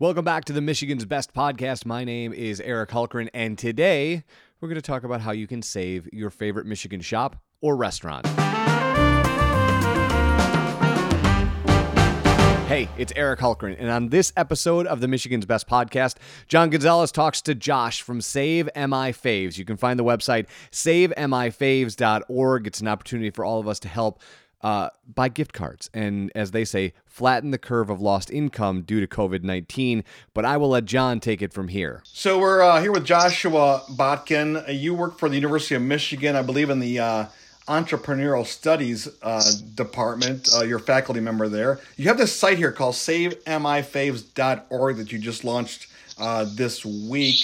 Welcome 0.00 0.24
back 0.24 0.44
to 0.44 0.52
the 0.52 0.60
Michigan's 0.60 1.04
Best 1.04 1.34
Podcast. 1.34 1.84
My 1.84 2.04
name 2.04 2.32
is 2.32 2.60
Eric 2.60 2.90
Hulkran, 2.90 3.28
and 3.34 3.58
today 3.58 4.22
we're 4.60 4.68
going 4.68 4.76
to 4.76 4.80
talk 4.80 5.02
about 5.02 5.22
how 5.22 5.32
you 5.32 5.48
can 5.48 5.60
save 5.60 6.08
your 6.12 6.30
favorite 6.30 6.66
Michigan 6.66 7.00
shop 7.00 7.42
or 7.60 7.76
restaurant. 7.76 8.24
Hey, 12.68 12.88
it's 12.96 13.12
Eric 13.16 13.40
Hulkran, 13.40 13.74
and 13.76 13.90
on 13.90 14.10
this 14.10 14.32
episode 14.36 14.86
of 14.86 15.00
the 15.00 15.08
Michigan's 15.08 15.46
Best 15.46 15.66
Podcast, 15.66 16.18
John 16.46 16.70
Gonzalez 16.70 17.10
talks 17.10 17.42
to 17.42 17.56
Josh 17.56 18.00
from 18.00 18.20
Save 18.20 18.66
MI 18.76 19.10
Faves. 19.10 19.58
You 19.58 19.64
can 19.64 19.76
find 19.76 19.98
the 19.98 20.04
website 20.04 20.46
savemifaves.org. 20.70 22.66
It's 22.68 22.80
an 22.80 22.86
opportunity 22.86 23.30
for 23.30 23.44
all 23.44 23.58
of 23.58 23.66
us 23.66 23.80
to 23.80 23.88
help 23.88 24.20
uh, 24.60 24.90
buy 25.06 25.28
gift 25.28 25.52
cards 25.52 25.88
and, 25.94 26.32
as 26.34 26.50
they 26.50 26.64
say, 26.64 26.92
flatten 27.06 27.50
the 27.50 27.58
curve 27.58 27.90
of 27.90 28.00
lost 28.00 28.30
income 28.30 28.82
due 28.82 29.00
to 29.00 29.06
COVID 29.06 29.42
19. 29.42 30.04
But 30.34 30.44
I 30.44 30.56
will 30.56 30.70
let 30.70 30.84
John 30.84 31.20
take 31.20 31.42
it 31.42 31.52
from 31.52 31.68
here. 31.68 32.02
So 32.04 32.38
we're 32.38 32.62
uh, 32.62 32.80
here 32.80 32.92
with 32.92 33.04
Joshua 33.04 33.82
Botkin. 33.90 34.68
Uh, 34.68 34.72
you 34.72 34.94
work 34.94 35.18
for 35.18 35.28
the 35.28 35.36
University 35.36 35.74
of 35.74 35.82
Michigan, 35.82 36.36
I 36.36 36.42
believe, 36.42 36.70
in 36.70 36.80
the 36.80 36.98
uh, 36.98 37.26
entrepreneurial 37.68 38.46
studies 38.46 39.08
uh, 39.22 39.42
department. 39.74 40.48
Uh, 40.54 40.64
you're 40.64 40.78
a 40.78 40.80
faculty 40.80 41.20
member 41.20 41.48
there. 41.48 41.80
You 41.96 42.08
have 42.08 42.18
this 42.18 42.34
site 42.34 42.58
here 42.58 42.72
called 42.72 42.94
savemifaves.org 42.94 44.96
that 44.96 45.12
you 45.12 45.18
just 45.18 45.44
launched 45.44 45.86
uh, 46.18 46.46
this 46.54 46.84
week. 46.84 47.36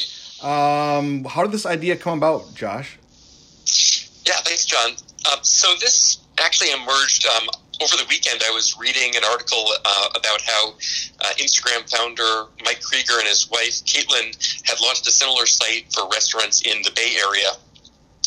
Um, 0.43 1.25
how 1.25 1.43
did 1.43 1.53
this 1.53 1.67
idea 1.67 1.97
come 1.97 2.19
about, 2.19 2.55
Josh? 2.55 2.99
Yeah, 4.27 4.35
thanks, 4.43 4.65
John. 4.65 4.91
Um, 5.31 5.39
so 5.43 5.69
this 5.81 6.24
actually 6.41 6.73
emerged 6.73 7.27
um, 7.27 7.49
over 7.83 7.97
the 7.97 8.07
weekend. 8.09 8.43
I 8.47 8.53
was 8.53 8.77
reading 8.79 9.17
an 9.17 9.25
article 9.25 9.67
uh, 9.85 10.09
about 10.15 10.41
how 10.43 10.75
uh, 11.21 11.33
Instagram 11.39 11.89
founder 11.91 12.51
Mike 12.65 12.81
Krieger 12.81 13.19
and 13.19 13.29
his 13.29 13.51
wife 13.51 13.85
Caitlin 13.85 14.35
had 14.67 14.81
launched 14.81 15.07
a 15.07 15.11
similar 15.11 15.47
site 15.47 15.93
for 15.93 16.09
restaurants 16.09 16.63
in 16.63 16.83
the 16.83 16.91
Bay 16.95 17.17
Area. 17.23 17.51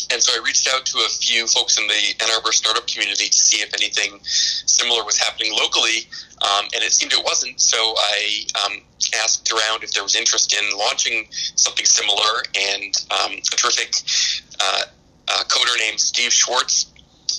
And 0.10 0.24
so 0.24 0.32
I 0.40 0.44
reached 0.46 0.70
out 0.74 0.86
to 0.86 1.00
a 1.00 1.10
few 1.10 1.48
folks 1.48 1.78
in 1.78 1.88
the 1.88 2.24
Ann 2.24 2.30
Arbor 2.36 2.52
startup 2.52 2.88
community 2.88 3.28
to 3.28 3.38
see 3.38 3.58
if 3.58 3.74
anything 3.74 4.20
similar 4.24 5.04
was 5.04 5.18
happening 5.18 5.54
locally, 5.54 6.08
um, 6.42 6.66
and 6.74 6.84
it 6.84 6.94
seemed 6.94 7.12
it 7.12 7.24
wasn't. 7.26 7.60
So 7.60 7.78
I 7.78 8.46
um, 8.66 8.82
asked 9.22 9.52
around 9.52 9.84
if 9.84 9.92
there 9.92 10.04
was 10.04 10.16
interest 10.16 10.54
in 10.54 10.78
launching 10.78 11.28
something 11.32 11.86
similar, 11.86 12.44
and 12.56 12.94
um, 13.12 13.34
a 13.34 13.56
terrific 13.58 13.96
uh, 14.62 14.82
uh, 15.28 15.44
coder 15.50 15.78
named 15.80 16.00
Steve 16.00 16.32
Schwartz 16.32 16.86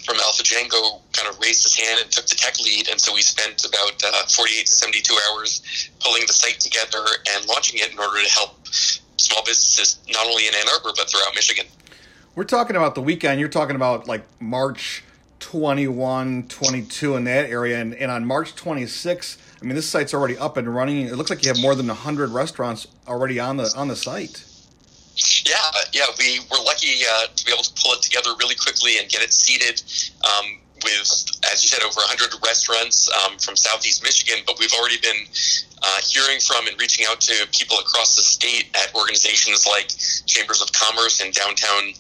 from 0.09 0.19
Alfa 0.21 0.43
Jango 0.43 1.01
kind 1.13 1.29
of 1.29 1.39
raised 1.39 1.63
his 1.65 1.77
hand 1.77 2.01
and 2.03 2.11
took 2.11 2.27
the 2.27 2.35
tech 2.35 2.59
lead. 2.61 2.89
And 2.89 2.99
so 2.99 3.13
we 3.13 3.21
spent 3.21 3.67
about 3.67 4.03
uh, 4.03 4.25
48 4.35 4.65
to 4.65 4.73
72 4.73 5.15
hours 5.29 5.91
pulling 6.01 6.23
the 6.27 6.33
site 6.33 6.59
together 6.59 7.05
and 7.31 7.47
launching 7.47 7.79
it 7.79 7.93
in 7.93 7.99
order 7.99 8.23
to 8.23 8.31
help 8.31 8.67
small 8.69 9.45
businesses 9.45 9.99
not 10.11 10.27
only 10.27 10.47
in 10.49 10.55
Ann 10.55 10.67
Arbor 10.73 10.93
but 10.97 11.11
throughout 11.11 11.35
Michigan. 11.35 11.67
We're 12.35 12.45
talking 12.45 12.75
about 12.75 12.95
the 12.95 13.03
weekend. 13.03 13.39
You're 13.39 13.51
talking 13.51 13.77
about 13.77 14.09
like 14.09 14.23
March 14.41 15.05
21, 15.41 16.49
22 16.49 17.17
in 17.17 17.25
that 17.25 17.51
area. 17.51 17.79
And, 17.79 17.95
and 17.95 18.11
on 18.11 18.25
March 18.25 18.55
26, 18.55 19.37
I 19.61 19.65
mean, 19.65 19.75
this 19.75 19.89
site's 19.89 20.15
already 20.15 20.39
up 20.39 20.57
and 20.57 20.75
running. 20.75 21.07
It 21.07 21.17
looks 21.17 21.29
like 21.29 21.43
you 21.43 21.49
have 21.49 21.61
more 21.61 21.75
than 21.75 21.89
100 21.89 22.31
restaurants 22.31 22.87
already 23.07 23.39
on 23.39 23.59
the 23.59 23.73
on 23.77 23.89
the 23.89 23.97
site. 23.97 24.45
Yeah, 25.45 25.57
yeah, 25.93 26.05
we 26.19 26.41
were 26.51 26.63
lucky 26.65 27.03
uh, 27.05 27.27
to 27.35 27.45
be 27.45 27.53
able 27.53 27.63
to 27.63 27.73
pull 27.81 27.93
it 27.93 28.03
together 28.03 28.31
really 28.39 28.55
quickly 28.55 28.99
and 28.99 29.09
get 29.09 29.23
it 29.23 29.33
seated 29.33 29.83
um, 30.25 30.59
with, 30.85 31.09
as 31.51 31.63
you 31.63 31.69
said, 31.69 31.83
over 31.83 31.99
100 31.99 32.35
restaurants 32.45 33.09
um, 33.25 33.39
from 33.39 33.57
Southeast 33.57 34.03
Michigan. 34.03 34.45
But 34.47 34.59
we've 34.59 34.73
already 34.73 34.99
been 34.99 35.27
uh, 35.83 36.01
hearing 36.03 36.41
from 36.41 36.67
and 36.67 36.79
reaching 36.81 37.07
out 37.09 37.21
to 37.23 37.47
people 37.53 37.79
across 37.79 38.17
the 38.17 38.23
state 38.23 38.71
at 38.75 38.95
organizations 38.95 39.67
like 39.67 39.89
Chambers 40.27 40.63
of 40.63 40.73
Commerce 40.73 41.21
and 41.21 41.33
downtown 41.33 41.95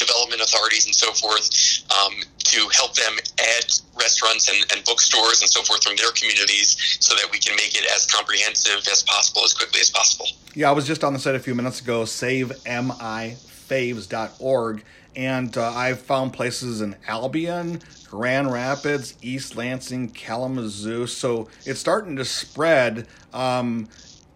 development 0.00 0.40
authorities 0.40 0.86
and 0.86 0.94
so 0.94 1.12
forth 1.12 1.50
um, 1.92 2.14
to 2.38 2.66
help 2.74 2.94
them 2.94 3.12
add 3.38 3.70
restaurants 3.98 4.48
and, 4.48 4.64
and, 4.72 4.82
bookstores 4.84 5.42
and 5.42 5.50
so 5.50 5.60
forth 5.62 5.84
from 5.84 5.94
their 5.96 6.10
communities 6.12 6.96
so 7.00 7.14
that 7.14 7.30
we 7.30 7.38
can 7.38 7.54
make 7.54 7.76
it 7.76 7.84
as 7.94 8.06
comprehensive 8.06 8.78
as 8.90 9.02
possible 9.02 9.44
as 9.44 9.52
quickly 9.52 9.80
as 9.80 9.90
possible. 9.90 10.24
Yeah, 10.54 10.70
I 10.70 10.72
was 10.72 10.86
just 10.86 11.04
on 11.04 11.12
the 11.12 11.18
site 11.18 11.34
a 11.34 11.38
few 11.38 11.54
minutes 11.54 11.82
ago, 11.82 12.04
savemifaves.org, 12.04 14.84
and 15.16 15.56
uh, 15.56 15.72
I've 15.72 16.00
found 16.00 16.32
places 16.32 16.80
in 16.80 16.94
Albion, 17.06 17.80
Grand 18.08 18.52
Rapids, 18.52 19.16
East 19.22 19.56
Lansing, 19.56 20.10
Kalamazoo. 20.10 21.06
So 21.06 21.48
it's 21.64 21.78
starting 21.78 22.16
to 22.16 22.24
spread. 22.24 23.06
Um, 23.32 23.88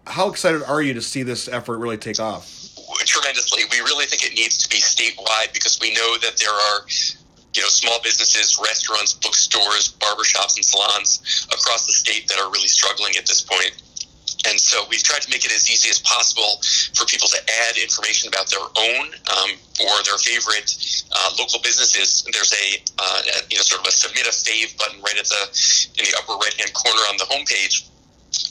how 0.07 0.29
excited 0.29 0.63
are 0.63 0.81
you 0.81 0.93
to 0.93 1.01
see 1.01 1.23
this 1.23 1.47
effort 1.47 1.79
really 1.79 1.97
take 1.97 2.19
off? 2.19 2.64
Tremendously. 3.03 3.63
We 3.71 3.79
really 3.79 4.05
think 4.05 4.23
it 4.23 4.33
needs 4.33 4.57
to 4.57 4.69
be 4.69 4.77
statewide 4.77 5.53
because 5.53 5.79
we 5.79 5.93
know 5.93 6.17
that 6.23 6.37
there 6.37 6.53
are 6.53 6.85
you 7.53 7.61
know 7.61 7.67
small 7.67 7.99
businesses, 8.03 8.59
restaurants, 8.61 9.13
bookstores, 9.13 9.95
barbershops, 9.99 10.55
and 10.55 10.65
salons 10.65 11.47
across 11.51 11.85
the 11.85 11.93
state 11.93 12.27
that 12.27 12.39
are 12.39 12.51
really 12.51 12.67
struggling 12.67 13.15
at 13.17 13.25
this 13.25 13.41
point. 13.41 13.71
And 14.47 14.59
so 14.59 14.85
we've 14.89 15.01
tried 15.01 15.21
to 15.23 15.29
make 15.31 15.43
it 15.45 15.51
as 15.51 15.69
easy 15.69 15.89
as 15.89 15.99
possible 15.99 16.61
for 16.93 17.05
people 17.05 17.27
to 17.29 17.39
add 17.65 17.77
information 17.77 18.29
about 18.29 18.45
their 18.49 18.61
own 18.61 19.05
um, 19.09 19.51
or 19.81 19.95
their 20.05 20.19
favorite 20.21 20.69
uh, 21.11 21.31
local 21.39 21.59
businesses. 21.61 22.27
There's 22.31 22.53
a, 22.53 22.83
uh, 22.99 23.21
you 23.49 23.57
know 23.57 23.65
sort 23.65 23.81
of 23.81 23.87
a 23.87 23.91
submit 23.91 24.27
a 24.27 24.35
fave 24.35 24.77
button 24.77 25.01
right 25.01 25.17
at 25.17 25.25
the 25.25 25.43
in 25.97 26.05
the 26.05 26.13
upper 26.21 26.37
right 26.37 26.53
hand 26.53 26.73
corner 26.73 27.01
on 27.09 27.17
the 27.17 27.25
homepage 27.25 27.89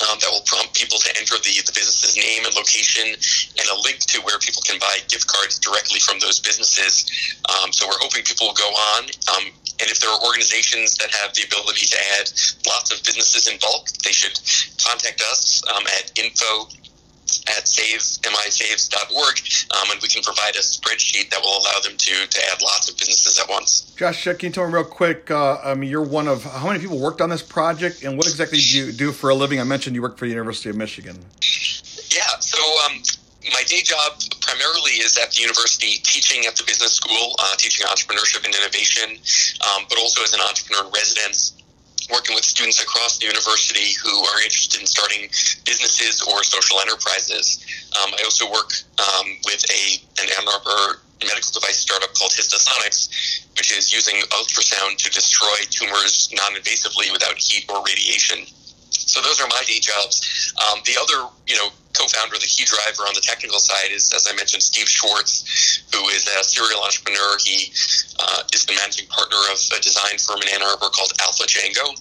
um, 0.08 0.18
that 0.20 0.30
will 0.30 0.44
prompt 0.46 0.74
people 0.74 0.98
to 0.98 1.10
enter 1.18 1.36
the, 1.40 1.52
the 1.64 1.74
business's 1.74 2.16
name 2.16 2.44
and 2.44 2.54
location 2.56 3.06
and 3.08 3.66
a 3.68 3.76
link 3.82 4.00
to 4.10 4.20
where 4.22 4.38
people 4.38 4.62
can 4.62 4.78
buy 4.78 4.98
gift 5.08 5.26
cards 5.26 5.58
directly 5.58 6.00
from 6.00 6.18
those 6.18 6.40
businesses. 6.40 7.06
Um, 7.48 7.72
so 7.72 7.86
we're 7.86 8.00
hoping 8.00 8.24
people 8.24 8.48
will 8.48 8.58
go 8.58 8.70
on. 8.96 9.02
Um, 9.34 9.44
and 9.80 9.90
if 9.90 10.00
there 10.00 10.10
are 10.10 10.20
organizations 10.22 10.96
that 10.98 11.10
have 11.10 11.34
the 11.34 11.44
ability 11.44 11.86
to 11.86 11.98
add 12.20 12.30
lots 12.66 12.92
of 12.94 13.02
businesses 13.02 13.48
in 13.50 13.58
bulk, 13.58 13.90
they 14.04 14.12
should 14.12 14.38
contact 14.78 15.20
us 15.32 15.62
um, 15.74 15.82
at 15.98 16.12
info 16.18 16.68
at 17.48 17.64
savemifaves.org, 17.64 19.40
um, 19.70 19.90
and 19.90 20.00
we 20.02 20.08
can 20.08 20.22
provide 20.22 20.56
a 20.56 20.60
spreadsheet 20.60 21.30
that 21.30 21.40
will 21.40 21.58
allow 21.58 21.78
them 21.82 21.96
to, 21.96 22.26
to 22.26 22.40
add 22.50 22.62
lots 22.62 22.88
of 22.88 22.96
businesses 22.96 23.38
at 23.38 23.48
once. 23.48 23.92
Josh, 23.96 24.24
can 24.24 24.36
you 24.40 24.50
tell 24.50 24.66
me 24.66 24.74
real 24.74 24.84
quick? 24.84 25.30
Uh, 25.30 25.58
I 25.64 25.74
mean, 25.74 25.90
you're 25.90 26.02
one 26.02 26.28
of 26.28 26.44
how 26.44 26.66
many 26.66 26.78
people 26.78 26.98
worked 26.98 27.20
on 27.20 27.30
this 27.30 27.42
project, 27.42 28.02
and 28.04 28.16
what 28.16 28.26
exactly 28.26 28.58
do 28.58 28.78
you 28.78 28.92
do 28.92 29.12
for 29.12 29.30
a 29.30 29.34
living? 29.34 29.60
I 29.60 29.64
mentioned 29.64 29.96
you 29.96 30.02
work 30.02 30.18
for 30.18 30.26
the 30.26 30.30
University 30.30 30.70
of 30.70 30.76
Michigan. 30.76 31.18
Yeah, 32.14 32.22
so 32.40 32.58
um, 32.86 33.02
my 33.52 33.62
day 33.66 33.82
job 33.82 34.20
primarily 34.40 34.92
is 34.92 35.18
at 35.18 35.32
the 35.32 35.42
university 35.42 35.98
teaching 36.02 36.46
at 36.46 36.56
the 36.56 36.64
business 36.64 36.94
school, 36.94 37.34
uh, 37.38 37.56
teaching 37.56 37.86
entrepreneurship 37.86 38.44
and 38.44 38.54
innovation, 38.54 39.18
um, 39.60 39.84
but 39.88 39.98
also 39.98 40.22
as 40.22 40.32
an 40.32 40.40
entrepreneur 40.40 40.86
in 40.86 40.92
residence 40.92 41.52
working 42.10 42.34
with 42.34 42.44
students 42.44 42.82
across 42.82 43.18
the 43.18 43.26
university 43.26 43.94
who 44.02 44.12
are 44.24 44.40
interested 44.42 44.80
in 44.80 44.86
starting 44.86 45.28
businesses 45.64 46.22
or 46.22 46.42
social 46.44 46.80
enterprises. 46.80 47.64
Um, 48.02 48.12
I 48.18 48.22
also 48.24 48.50
work 48.50 48.72
um, 48.98 49.26
with 49.44 49.62
a 49.70 50.00
an 50.22 50.28
Ann 50.38 50.48
Arbor 50.48 51.00
medical 51.22 51.52
device 51.52 51.78
startup 51.78 52.12
called 52.14 52.32
Histosonics, 52.32 53.46
which 53.56 53.72
is 53.72 53.92
using 53.92 54.20
ultrasound 54.36 54.96
to 54.98 55.10
destroy 55.10 55.56
tumors 55.70 56.28
non-invasively 56.34 57.12
without 57.12 57.38
heat 57.38 57.64
or 57.68 57.82
radiation. 57.82 58.44
So 59.14 59.22
those 59.22 59.40
are 59.40 59.46
my 59.46 59.62
day 59.62 59.78
jobs. 59.78 60.18
Um, 60.58 60.82
the 60.82 60.98
other, 60.98 61.30
you 61.46 61.54
know, 61.54 61.70
co-founder, 61.94 62.34
the 62.34 62.50
key 62.50 62.66
driver 62.66 63.06
on 63.06 63.14
the 63.14 63.22
technical 63.22 63.60
side 63.62 63.94
is, 63.94 64.10
as 64.10 64.26
I 64.26 64.34
mentioned, 64.34 64.60
Steve 64.60 64.90
Schwartz, 64.90 65.86
who 65.94 66.02
is 66.10 66.26
a 66.26 66.42
serial 66.42 66.82
entrepreneur. 66.82 67.38
He 67.38 67.70
uh, 68.18 68.42
is 68.50 68.66
the 68.66 68.74
managing 68.74 69.06
partner 69.06 69.38
of 69.54 69.62
a 69.70 69.78
design 69.78 70.18
firm 70.18 70.42
in 70.42 70.50
Ann 70.50 70.66
Arbor 70.66 70.90
called 70.90 71.14
Alfa 71.22 71.46
Jango. 71.46 71.94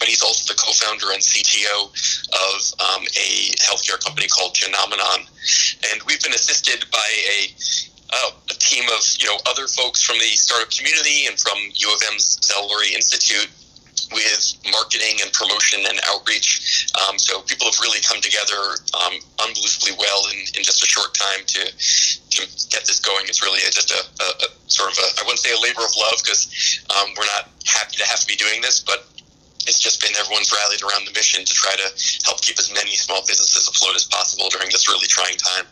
But 0.00 0.08
he's 0.08 0.24
also 0.24 0.48
the 0.48 0.56
co-founder 0.56 1.12
and 1.12 1.20
CTO 1.20 1.92
of 1.92 2.58
um, 2.80 3.04
a 3.04 3.52
healthcare 3.60 4.00
company 4.00 4.26
called 4.26 4.56
Genomenon. 4.56 5.28
And 5.92 6.02
we've 6.08 6.22
been 6.24 6.32
assisted 6.32 6.88
by 6.90 7.10
a 7.36 7.52
uh, 8.08 8.30
a 8.48 8.54
team 8.54 8.84
of 8.96 9.02
you 9.20 9.26
know 9.28 9.36
other 9.50 9.66
folks 9.66 10.00
from 10.00 10.16
the 10.18 10.30
startup 10.40 10.70
community 10.70 11.26
and 11.26 11.38
from 11.38 11.58
U 11.74 11.92
of 11.92 12.00
M's 12.12 12.38
Zell 12.40 12.68
Lurie 12.70 12.94
Institute 12.94 13.50
with 14.12 14.54
marketing 14.70 15.18
and 15.22 15.32
promotion 15.32 15.84
and 15.86 15.98
outreach. 16.08 16.88
Um, 16.94 17.18
so 17.18 17.40
people 17.42 17.66
have 17.66 17.78
really 17.80 18.00
come 18.00 18.20
together 18.20 18.78
um, 18.94 19.14
unbelievably 19.40 19.96
well 19.98 20.22
in, 20.32 20.38
in 20.56 20.62
just 20.62 20.82
a 20.82 20.86
short 20.86 21.14
time 21.14 21.44
to 21.46 21.62
to 22.36 22.42
get 22.68 22.84
this 22.84 23.00
going. 23.00 23.24
It's 23.26 23.42
really 23.42 23.60
a, 23.66 23.70
just 23.70 23.90
a, 23.90 24.00
a, 24.22 24.28
a, 24.44 24.48
sort 24.68 24.92
of 24.92 24.98
a 24.98 25.06
I 25.20 25.22
wouldn't 25.22 25.40
say 25.40 25.52
a 25.52 25.60
labor 25.60 25.82
of 25.82 25.94
love 25.96 26.20
because 26.22 26.46
um, 26.90 27.14
we're 27.16 27.26
not 27.26 27.50
happy 27.64 27.96
to 27.96 28.06
have 28.06 28.20
to 28.20 28.26
be 28.26 28.36
doing 28.36 28.60
this, 28.60 28.80
but 28.80 29.06
it's 29.66 29.80
just 29.80 30.00
been 30.00 30.14
everyone's 30.18 30.52
rallied 30.52 30.82
around 30.82 31.06
the 31.06 31.12
mission 31.12 31.44
to 31.44 31.52
try 31.52 31.74
to 31.74 31.88
help 32.24 32.40
keep 32.40 32.58
as 32.58 32.72
many 32.72 32.94
small 32.94 33.20
businesses 33.26 33.68
afloat 33.68 33.96
as 33.96 34.04
possible 34.04 34.48
during 34.50 34.68
this 34.70 34.88
really 34.88 35.06
trying 35.06 35.36
time. 35.36 35.64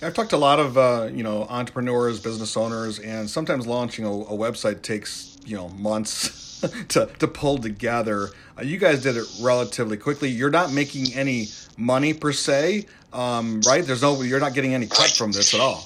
I've 0.00 0.14
talked 0.14 0.30
to 0.30 0.36
a 0.36 0.38
lot 0.38 0.58
of 0.58 0.76
uh, 0.76 1.08
you 1.12 1.22
know 1.22 1.44
entrepreneurs, 1.48 2.18
business 2.18 2.56
owners, 2.56 2.98
and 2.98 3.28
sometimes 3.30 3.66
launching 3.66 4.04
a, 4.04 4.10
a 4.10 4.36
website 4.36 4.82
takes 4.82 5.31
you 5.44 5.56
know 5.56 5.68
months 5.70 6.60
to, 6.88 7.06
to 7.18 7.28
pull 7.28 7.58
together. 7.58 8.30
Uh, 8.58 8.62
you 8.62 8.78
guys 8.78 9.02
did 9.02 9.16
it 9.16 9.26
relatively 9.40 9.96
quickly. 9.96 10.28
You're 10.28 10.50
not 10.50 10.72
making 10.72 11.12
any 11.14 11.48
money 11.76 12.14
per 12.14 12.32
se, 12.32 12.86
um, 13.12 13.60
right? 13.66 13.84
There's 13.84 14.02
no, 14.02 14.22
you're 14.22 14.40
not 14.40 14.54
getting 14.54 14.74
any 14.74 14.86
cut 14.86 15.10
from 15.10 15.32
this 15.32 15.54
at 15.54 15.60
all. 15.60 15.84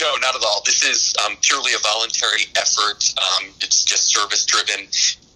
No, 0.00 0.14
not 0.20 0.36
at 0.36 0.42
all. 0.44 0.62
This 0.66 0.84
is 0.84 1.14
um, 1.24 1.36
purely 1.40 1.72
a 1.72 1.78
voluntary 1.78 2.44
effort. 2.56 3.14
Um, 3.16 3.48
it's 3.60 3.84
just 3.84 4.12
service 4.12 4.44
driven. 4.44 4.86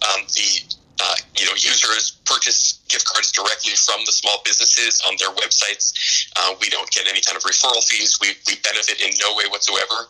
Um, 0.03 0.21
the 0.35 0.75
uh, 1.01 1.15
you 1.35 1.45
know 1.45 1.53
users 1.53 2.21
purchase 2.25 2.79
gift 2.87 3.05
cards 3.05 3.31
directly 3.31 3.73
from 3.73 4.05
the 4.05 4.11
small 4.11 4.41
businesses 4.45 5.01
on 5.07 5.15
their 5.17 5.31
websites. 5.31 6.29
Uh, 6.37 6.53
we 6.61 6.69
don't 6.69 6.89
get 6.91 7.07
any 7.07 7.21
kind 7.21 7.35
of 7.35 7.43
referral 7.43 7.83
fees. 7.83 8.19
We, 8.21 8.37
we 8.47 8.55
benefit 8.61 9.01
in 9.01 9.11
no 9.19 9.35
way 9.35 9.45
whatsoever 9.49 10.07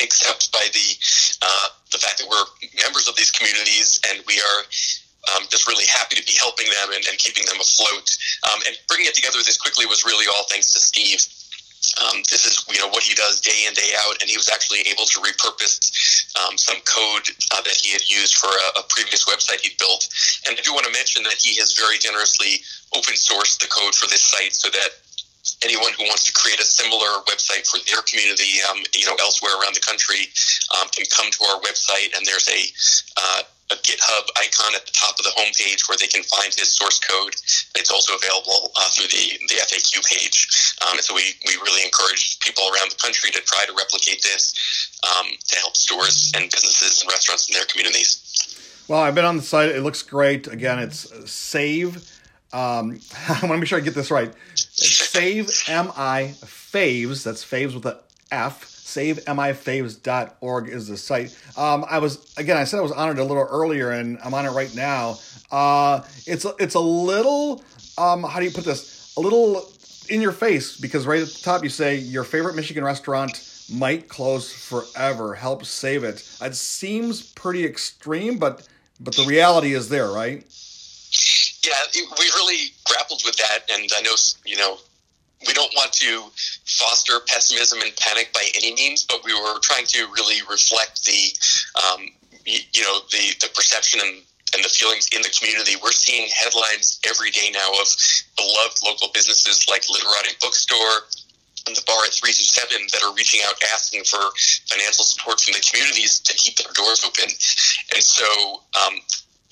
except 0.00 0.52
by 0.52 0.66
the 0.72 0.88
uh, 1.42 1.68
the 1.92 1.98
fact 1.98 2.18
that 2.18 2.28
we're 2.28 2.46
members 2.82 3.08
of 3.08 3.16
these 3.16 3.30
communities 3.30 4.00
and 4.10 4.22
we 4.26 4.40
are 4.40 4.60
um, 5.34 5.44
just 5.50 5.66
really 5.66 5.86
happy 5.86 6.16
to 6.16 6.24
be 6.24 6.34
helping 6.38 6.66
them 6.66 6.94
and, 6.94 7.04
and 7.06 7.18
keeping 7.18 7.44
them 7.46 7.60
afloat. 7.60 8.06
Um, 8.48 8.60
and 8.66 8.76
bringing 8.88 9.06
it 9.06 9.14
together 9.14 9.38
this 9.44 9.58
quickly 9.58 9.86
was 9.86 10.04
really 10.04 10.26
all 10.26 10.44
thanks 10.48 10.72
to 10.72 10.80
Steve. 10.80 11.20
Um, 12.02 12.22
this 12.30 12.44
is 12.44 12.66
you 12.68 12.80
know 12.80 12.88
what 12.90 13.02
he 13.02 13.14
does 13.14 13.40
day 13.40 13.66
in 13.66 13.72
day 13.74 13.94
out, 14.04 14.18
and 14.20 14.28
he 14.28 14.36
was 14.36 14.50
actually 14.50 14.82
able 14.90 15.06
to 15.06 15.20
repurpose 15.20 15.78
um, 16.42 16.58
some 16.58 16.78
code 16.82 17.26
uh, 17.54 17.62
that 17.62 17.78
he 17.80 17.92
had 17.92 18.02
used 18.02 18.36
for 18.36 18.50
a, 18.50 18.80
a, 18.80 18.82
previous 18.88 19.24
website 19.24 19.60
he 19.60 19.70
built. 19.78 20.08
And 20.46 20.58
I 20.58 20.62
do 20.62 20.74
want 20.74 20.86
to 20.86 20.92
mention 20.92 21.22
that 21.22 21.38
he 21.38 21.56
has 21.58 21.72
very 21.78 21.98
generously 21.98 22.62
open 22.94 23.14
sourced 23.14 23.58
the 23.58 23.68
code 23.68 23.94
for 23.94 24.06
this 24.08 24.22
site 24.22 24.54
so 24.54 24.68
that 24.70 24.90
anyone 25.62 25.92
who 25.98 26.04
wants 26.04 26.24
to 26.26 26.32
create 26.32 26.60
a 26.60 26.64
similar 26.64 27.22
website 27.26 27.66
for 27.66 27.78
their 27.86 28.02
community, 28.02 28.62
um, 28.70 28.78
you 28.94 29.06
know, 29.06 29.16
elsewhere 29.20 29.52
around 29.60 29.74
the 29.74 29.84
country, 29.84 30.30
um, 30.78 30.88
can 30.94 31.04
come 31.10 31.30
to 31.30 31.40
our 31.50 31.60
website, 31.60 32.16
and 32.16 32.26
there's 32.26 32.48
a 32.48 32.60
uh, 33.20 33.42
a 33.70 33.76
GitHub 33.76 34.24
icon 34.40 34.74
at 34.74 34.86
the 34.86 34.92
top 34.92 35.18
of 35.18 35.24
the 35.24 35.32
homepage 35.36 35.88
where 35.88 35.98
they 36.00 36.06
can 36.06 36.22
find 36.24 36.52
his 36.54 36.72
source 36.72 36.98
code. 37.00 37.34
It's 37.76 37.90
also 37.90 38.14
available 38.16 38.72
uh, 38.76 38.88
through 38.90 39.08
the, 39.08 39.36
the 39.48 39.60
FAQ 39.60 40.04
page. 40.08 40.48
Um, 40.86 40.96
and 40.96 41.04
so 41.04 41.14
we, 41.14 41.34
we 41.46 41.54
really 41.62 41.84
encourage 41.84 42.38
people 42.40 42.64
around 42.64 42.90
the 42.90 42.96
country 42.96 43.30
to 43.32 43.40
try 43.40 43.64
to 43.66 43.72
replicate 43.76 44.22
this 44.22 44.98
um, 45.04 45.26
to 45.48 45.58
help 45.58 45.76
stores 45.76 46.32
and 46.34 46.50
businesses 46.50 47.02
and 47.02 47.10
restaurants 47.10 47.48
in 47.48 47.54
their 47.54 47.66
communities. 47.66 48.24
Well, 48.88 49.00
I've 49.00 49.14
been 49.14 49.26
on 49.26 49.36
the 49.36 49.42
site. 49.42 49.68
It 49.68 49.82
looks 49.82 50.02
great. 50.02 50.46
Again, 50.46 50.78
it's 50.78 51.30
save. 51.30 52.17
Um, 52.52 53.00
I 53.28 53.32
want 53.32 53.52
to 53.52 53.56
make 53.58 53.66
sure 53.66 53.78
I 53.78 53.82
get 53.82 53.94
this 53.94 54.10
right. 54.10 54.32
Save 54.54 55.46
mi 55.46 56.32
faves. 56.44 57.24
That's 57.24 57.44
faves 57.44 57.74
with 57.74 57.86
a 57.86 58.00
F 58.30 58.64
savemifaves.org 58.88 60.68
is 60.68 60.88
the 60.88 60.96
site. 60.96 61.36
Um, 61.58 61.84
I 61.88 61.98
was 61.98 62.34
again, 62.38 62.56
I 62.56 62.64
said 62.64 62.78
I 62.78 62.82
was 62.82 62.92
on 62.92 63.10
it 63.10 63.18
a 63.18 63.24
little 63.24 63.46
earlier, 63.50 63.90
and 63.90 64.18
I'm 64.24 64.32
on 64.32 64.46
it 64.46 64.50
right 64.50 64.74
now. 64.74 65.18
Uh, 65.50 66.02
it's 66.26 66.46
it's 66.58 66.74
a 66.74 66.80
little 66.80 67.62
um, 67.98 68.22
how 68.22 68.38
do 68.38 68.46
you 68.46 68.50
put 68.50 68.64
this? 68.64 69.14
A 69.16 69.20
little 69.20 69.70
in 70.08 70.22
your 70.22 70.32
face 70.32 70.78
because 70.78 71.06
right 71.06 71.20
at 71.20 71.28
the 71.28 71.40
top 71.42 71.62
you 71.62 71.68
say 71.68 71.96
your 71.96 72.24
favorite 72.24 72.56
Michigan 72.56 72.82
restaurant 72.82 73.44
might 73.70 74.08
close 74.08 74.52
forever. 74.52 75.34
Help 75.34 75.64
save 75.66 76.04
it. 76.04 76.26
It 76.40 76.54
seems 76.54 77.22
pretty 77.32 77.64
extreme, 77.66 78.38
but 78.38 78.66
but 79.00 79.14
the 79.14 79.24
reality 79.24 79.74
is 79.74 79.88
there, 79.90 80.08
right? 80.08 80.44
Yeah, 81.64 81.74
we 81.94 82.24
really 82.36 82.72
grappled 82.84 83.22
with 83.24 83.36
that, 83.36 83.60
and 83.70 83.90
I 83.96 84.02
know 84.02 84.14
you 84.44 84.56
know 84.56 84.78
we 85.46 85.52
don't 85.52 85.72
want 85.74 85.92
to 85.92 86.24
foster 86.66 87.20
pessimism 87.26 87.80
and 87.82 87.94
panic 87.96 88.32
by 88.32 88.46
any 88.56 88.74
means, 88.74 89.04
but 89.04 89.22
we 89.24 89.34
were 89.34 89.58
trying 89.60 89.86
to 89.86 90.06
really 90.14 90.42
reflect 90.50 91.04
the, 91.04 91.30
um, 91.78 92.08
you 92.44 92.82
know, 92.82 93.00
the, 93.10 93.38
the 93.40 93.48
perception 93.54 94.00
and, 94.02 94.18
and 94.54 94.64
the 94.64 94.68
feelings 94.68 95.08
in 95.14 95.22
the 95.22 95.30
community. 95.30 95.76
We're 95.82 95.92
seeing 95.92 96.28
headlines 96.34 96.98
every 97.06 97.30
day 97.30 97.50
now 97.52 97.70
of 97.78 97.86
beloved 98.36 98.82
local 98.82 99.08
businesses 99.14 99.66
like 99.68 99.88
Literati 99.88 100.34
Bookstore 100.40 101.06
and 101.66 101.76
the 101.76 101.84
bar 101.86 102.02
at 102.02 102.14
327 102.16 102.88
that 102.92 103.02
are 103.04 103.14
reaching 103.14 103.40
out 103.46 103.54
asking 103.72 104.04
for 104.04 104.18
financial 104.66 105.04
support 105.04 105.38
from 105.38 105.52
the 105.52 105.62
communities 105.62 106.18
to 106.20 106.34
keep 106.34 106.56
their 106.56 106.72
doors 106.72 107.04
open. 107.04 107.30
And 107.94 108.02
so, 108.02 108.62
um, 108.74 108.98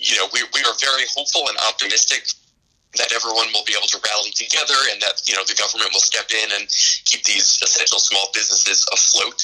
you 0.07 0.15
know, 0.17 0.31
we, 0.31 0.47
we 0.55 0.63
are 0.63 0.77
very 0.79 1.03
hopeful 1.11 1.51
and 1.51 1.59
optimistic 1.67 2.31
that 2.95 3.13
everyone 3.13 3.51
will 3.53 3.67
be 3.67 3.77
able 3.77 3.91
to 3.91 4.01
rally 4.09 4.33
together 4.33 4.79
and 4.89 5.03
that 5.03 5.21
you 5.29 5.37
know 5.37 5.45
the 5.45 5.59
government 5.59 5.91
will 5.93 6.01
step 6.01 6.31
in 6.33 6.49
and 6.57 6.65
keep 7.05 7.21
these 7.25 7.61
essential 7.61 7.99
small 7.99 8.31
businesses 8.33 8.87
afloat. 8.89 9.37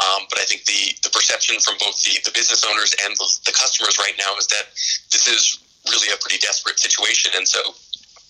Um, 0.00 0.24
but 0.30 0.40
I 0.40 0.46
think 0.48 0.64
the 0.64 0.96
the 1.04 1.10
perception 1.10 1.60
from 1.60 1.76
both 1.82 2.00
the, 2.00 2.16
the 2.24 2.32
business 2.32 2.64
owners 2.64 2.96
and 3.04 3.12
the, 3.16 3.28
the 3.44 3.52
customers 3.52 3.98
right 3.98 4.16
now 4.16 4.32
is 4.38 4.46
that 4.48 4.72
this 5.12 5.28
is 5.28 5.60
really 5.90 6.08
a 6.14 6.18
pretty 6.22 6.40
desperate 6.40 6.78
situation, 6.80 7.32
and 7.36 7.44
so 7.46 7.60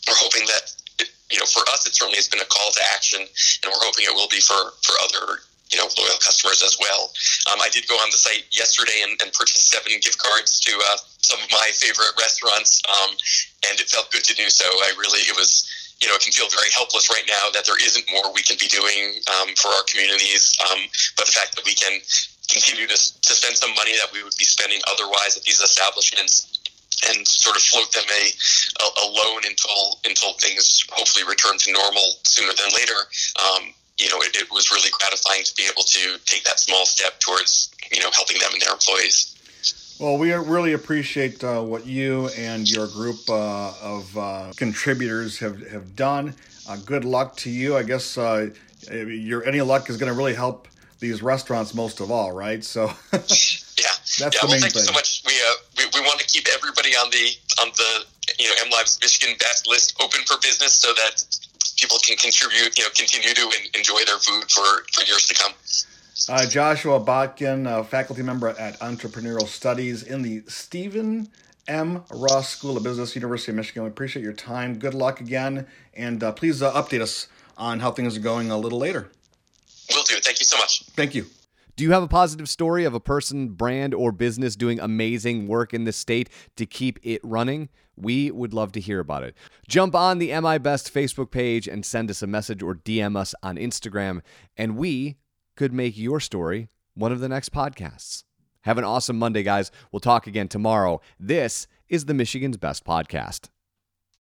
we're 0.08 0.18
hoping 0.18 0.42
that 0.50 0.74
you 1.30 1.38
know 1.38 1.46
for 1.46 1.62
us 1.70 1.86
it 1.86 1.94
certainly 1.94 2.18
has 2.18 2.26
been 2.26 2.42
a 2.42 2.50
call 2.50 2.72
to 2.72 2.82
action, 2.90 3.20
and 3.22 3.66
we're 3.70 3.84
hoping 3.84 4.08
it 4.08 4.14
will 4.16 4.32
be 4.32 4.42
for 4.42 4.74
for 4.82 4.96
other 5.06 5.38
you 5.70 5.78
know 5.78 5.88
loyal 5.96 6.20
customers 6.20 6.62
as 6.62 6.76
well. 6.80 7.10
Um, 7.52 7.60
I 7.60 7.68
did 7.68 7.88
go 7.88 7.94
on 7.96 8.10
the 8.10 8.18
site 8.18 8.44
yesterday 8.52 9.02
and, 9.02 9.16
and 9.22 9.32
purchase 9.32 9.64
seven 9.70 9.92
gift 10.00 10.18
cards 10.18 10.60
to 10.60 10.72
uh, 10.76 10.96
some 11.20 11.40
of 11.40 11.48
my 11.50 11.70
favorite 11.74 12.12
restaurants, 12.18 12.82
um, 12.88 13.10
and 13.70 13.80
it 13.80 13.88
felt 13.88 14.10
good 14.12 14.24
to 14.24 14.34
do 14.34 14.48
so. 14.50 14.66
I 14.66 14.92
really 14.98 15.20
it 15.24 15.36
was 15.36 15.64
you 16.00 16.08
know 16.08 16.14
it 16.14 16.22
can 16.22 16.32
feel 16.32 16.48
very 16.50 16.70
helpless 16.70 17.08
right 17.08 17.26
now 17.26 17.48
that 17.54 17.64
there 17.64 17.80
isn't 17.80 18.04
more 18.10 18.32
we 18.32 18.42
can 18.42 18.56
be 18.60 18.68
doing 18.68 19.20
um, 19.40 19.54
for 19.56 19.68
our 19.68 19.84
communities, 19.88 20.52
um, 20.70 20.84
but 21.16 21.26
the 21.26 21.32
fact 21.32 21.56
that 21.56 21.64
we 21.64 21.74
can 21.74 22.00
continue 22.50 22.86
to, 22.86 22.96
to 22.96 23.32
spend 23.32 23.56
some 23.56 23.72
money 23.74 23.96
that 23.96 24.12
we 24.12 24.22
would 24.22 24.36
be 24.38 24.44
spending 24.44 24.80
otherwise 24.86 25.36
at 25.36 25.42
these 25.44 25.60
establishments 25.60 26.60
and 27.08 27.26
sort 27.26 27.56
of 27.56 27.62
float 27.62 27.90
them 27.92 28.04
a, 28.06 28.24
a, 28.80 28.86
a 29.02 29.06
loan 29.10 29.40
until 29.44 29.98
until 30.04 30.32
things 30.34 30.84
hopefully 30.90 31.24
return 31.28 31.56
to 31.58 31.72
normal 31.72 32.14
sooner 32.22 32.52
than 32.52 32.70
later. 32.72 33.00
Um, 33.40 33.74
you 33.98 34.08
know, 34.10 34.18
it, 34.18 34.36
it, 34.36 34.50
was 34.50 34.70
really 34.70 34.90
gratifying 34.98 35.44
to 35.44 35.54
be 35.54 35.64
able 35.70 35.82
to 35.82 36.18
take 36.24 36.42
that 36.44 36.58
small 36.58 36.84
step 36.84 37.20
towards, 37.20 37.72
you 37.92 38.02
know, 38.02 38.10
helping 38.12 38.38
them 38.38 38.50
and 38.52 38.62
their 38.62 38.72
employees. 38.72 39.30
Well, 40.00 40.18
we 40.18 40.32
really 40.32 40.72
appreciate 40.72 41.44
uh, 41.44 41.62
what 41.62 41.86
you 41.86 42.28
and 42.36 42.68
your 42.68 42.88
group 42.88 43.18
uh, 43.28 43.72
of 43.80 44.18
uh, 44.18 44.52
contributors 44.56 45.38
have, 45.38 45.64
have 45.70 45.94
done. 45.94 46.34
Uh, 46.68 46.76
good 46.84 47.04
luck 47.04 47.36
to 47.36 47.50
you. 47.50 47.76
I 47.76 47.84
guess 47.84 48.18
uh, 48.18 48.50
your 48.90 49.44
any 49.44 49.60
luck 49.60 49.88
is 49.88 49.96
going 49.96 50.10
to 50.10 50.16
really 50.16 50.34
help 50.34 50.66
these 50.98 51.22
restaurants 51.22 51.74
most 51.74 52.00
of 52.00 52.10
all, 52.10 52.32
right? 52.32 52.64
So, 52.64 52.86
yeah, 53.12 53.20
that's 53.98 54.18
yeah, 54.18 54.28
the 54.28 54.38
well, 54.42 54.50
main 54.50 54.60
thank 54.60 54.72
thing. 54.72 54.80
you 54.80 54.86
so 54.86 54.92
much. 54.92 55.22
We, 55.26 55.32
uh, 55.32 55.54
we 55.78 55.84
we 55.94 56.00
want 56.06 56.18
to 56.18 56.26
keep 56.26 56.48
everybody 56.52 56.90
on 56.96 57.10
the 57.10 57.30
on 57.62 57.68
the 57.76 58.04
you 58.38 58.48
know 58.48 58.54
MLive's 58.66 58.98
Michigan 59.00 59.36
Best 59.38 59.68
list 59.68 59.94
open 60.02 60.20
for 60.26 60.36
business 60.42 60.72
so 60.72 60.92
that 60.94 61.22
people 61.76 61.98
can 61.98 62.16
contribute, 62.16 62.76
you 62.78 62.84
know, 62.84 62.90
continue 62.94 63.34
to 63.34 63.50
enjoy 63.76 64.04
their 64.06 64.18
food 64.18 64.50
for, 64.50 64.84
for 64.92 65.04
years 65.04 65.26
to 65.26 65.34
come. 65.34 65.52
Uh, 66.28 66.46
Joshua 66.46 67.00
Botkin, 67.00 67.66
uh, 67.66 67.82
faculty 67.82 68.22
member 68.22 68.48
at 68.48 68.78
Entrepreneurial 68.80 69.46
Studies 69.46 70.02
in 70.02 70.22
the 70.22 70.42
Stephen 70.46 71.28
M. 71.66 72.04
Ross 72.10 72.48
School 72.50 72.76
of 72.76 72.82
Business, 72.82 73.14
University 73.14 73.52
of 73.52 73.56
Michigan. 73.56 73.82
We 73.82 73.88
appreciate 73.88 74.22
your 74.22 74.32
time. 74.32 74.78
Good 74.78 74.94
luck 74.94 75.20
again, 75.20 75.66
and 75.94 76.22
uh, 76.22 76.32
please 76.32 76.62
uh, 76.62 76.72
update 76.72 77.00
us 77.00 77.26
on 77.56 77.80
how 77.80 77.90
things 77.90 78.16
are 78.16 78.20
going 78.20 78.50
a 78.50 78.58
little 78.58 78.78
later. 78.78 79.10
Will 79.90 80.04
do. 80.04 80.16
Thank 80.20 80.40
you 80.40 80.46
so 80.46 80.56
much. 80.56 80.84
Thank 80.90 81.14
you. 81.14 81.26
Do 81.76 81.82
you 81.82 81.90
have 81.90 82.04
a 82.04 82.08
positive 82.08 82.48
story 82.48 82.84
of 82.84 82.94
a 82.94 83.00
person, 83.00 83.48
brand, 83.48 83.94
or 83.94 84.12
business 84.12 84.54
doing 84.54 84.78
amazing 84.78 85.48
work 85.48 85.74
in 85.74 85.82
the 85.82 85.92
state 85.92 86.30
to 86.54 86.66
keep 86.66 87.00
it 87.02 87.20
running? 87.24 87.68
We 87.96 88.30
would 88.30 88.54
love 88.54 88.70
to 88.72 88.80
hear 88.80 89.00
about 89.00 89.24
it. 89.24 89.34
Jump 89.66 89.92
on 89.96 90.18
the 90.18 90.40
MI 90.40 90.58
Best 90.58 90.94
Facebook 90.94 91.32
page 91.32 91.66
and 91.66 91.84
send 91.84 92.10
us 92.10 92.22
a 92.22 92.28
message 92.28 92.62
or 92.62 92.76
DM 92.76 93.16
us 93.16 93.34
on 93.42 93.56
Instagram, 93.56 94.20
and 94.56 94.76
we 94.76 95.16
could 95.56 95.72
make 95.72 95.98
your 95.98 96.20
story 96.20 96.68
one 96.94 97.10
of 97.10 97.18
the 97.18 97.28
next 97.28 97.52
podcasts. 97.52 98.22
Have 98.62 98.78
an 98.78 98.84
awesome 98.84 99.18
Monday, 99.18 99.42
guys. 99.42 99.72
We'll 99.90 99.98
talk 99.98 100.28
again 100.28 100.46
tomorrow. 100.46 101.00
This 101.18 101.66
is 101.88 102.04
the 102.04 102.14
Michigan's 102.14 102.56
Best 102.56 102.84
Podcast. 102.84 103.48